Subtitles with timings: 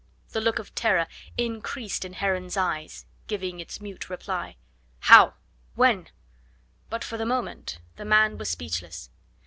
[0.31, 1.05] The look of terror
[1.37, 4.55] increased in Heron's eyes, giving its mute reply.
[5.01, 5.35] "How?
[5.75, 6.07] When?"
[6.89, 9.11] But for the moment the man was speechless.